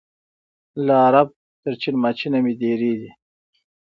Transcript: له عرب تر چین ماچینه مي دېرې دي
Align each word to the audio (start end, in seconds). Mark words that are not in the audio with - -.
له 0.85 0.93
عرب 1.05 1.29
تر 1.61 1.73
چین 1.81 1.95
ماچینه 2.03 2.39
مي 2.43 2.53
دېرې 2.61 2.93
دي 2.99 3.09